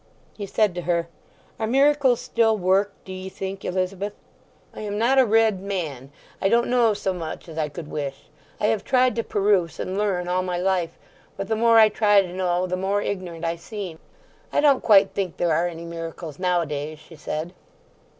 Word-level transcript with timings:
He 0.35 0.47
said 0.47 0.73
to 0.73 0.81
her, 0.81 1.09
"Are 1.59 1.67
miracles 1.67 2.19
still 2.19 2.57
worked, 2.57 3.05
do 3.05 3.13
ye 3.13 3.29
think, 3.29 3.63
Elizabeth? 3.63 4.13
I 4.73 4.79
am 4.81 4.97
not 4.97 5.19
a 5.19 5.27
read 5.27 5.61
man. 5.61 6.11
I 6.41 6.49
don't 6.49 6.69
know 6.71 6.95
so 6.95 7.13
much 7.13 7.47
as 7.47 7.55
I 7.55 7.69
could 7.69 7.87
wish. 7.87 8.25
I 8.59 8.65
have 8.65 8.83
tried 8.83 9.15
to 9.17 9.23
peruse 9.23 9.79
and 9.79 9.99
learn 9.99 10.27
all 10.27 10.41
my 10.41 10.57
life; 10.57 10.97
but 11.37 11.49
the 11.49 11.55
more 11.55 11.77
I 11.77 11.89
try 11.89 12.23
to 12.23 12.33
know 12.33 12.65
the 12.65 12.77
more 12.77 13.03
ignorant 13.03 13.45
I 13.45 13.57
seem." 13.57 13.99
"I 14.51 14.59
don't 14.59 14.81
quite 14.81 15.11
think 15.11 15.37
there 15.37 15.53
are 15.53 15.67
any 15.67 15.85
miracles 15.85 16.39
nowadays," 16.39 16.97
she 16.97 17.15
said. 17.15 17.53